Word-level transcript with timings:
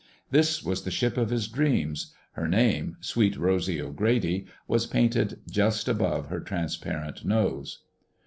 This 0.31 0.63
was 0.63 0.81
the 0.81 0.89
ship 0.89 1.15
of 1.15 1.29
his 1.29 1.47
dreams. 1.47 2.15
Her 2.31 2.47
name, 2.47 2.97
Sweet 3.01 3.37
Rosy 3.37 3.79
O'Grady, 3.79 4.47
was 4.67 4.87
painted 4.87 5.41
just 5.47 5.87
above 5.87 6.25
her 6.29 6.39
transparent 6.39 7.23
nose. 7.23 7.83